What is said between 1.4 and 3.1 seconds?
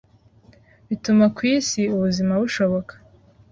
isi ubuzima bushoboka